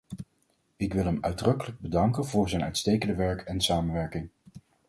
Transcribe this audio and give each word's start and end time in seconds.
Ik 0.75 0.93
wil 0.93 1.03
hem 1.05 1.17
uitdrukkelijk 1.21 1.79
bedanken 1.79 2.25
voor 2.25 2.49
zijn 2.49 2.63
uitstekende 2.63 3.15
werk 3.15 3.41
en 3.41 3.61
samenwerking. 3.61 4.29